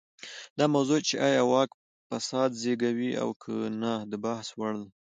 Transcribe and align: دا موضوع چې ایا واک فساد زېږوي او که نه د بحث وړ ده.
دا 0.57 0.65
موضوع 0.75 0.99
چې 1.07 1.15
ایا 1.27 1.41
واک 1.51 1.69
فساد 2.07 2.51
زېږوي 2.61 3.11
او 3.21 3.29
که 3.41 3.51
نه 3.81 3.93
د 4.11 4.13
بحث 4.25 4.47
وړ 4.59 4.73
ده. 4.81 4.87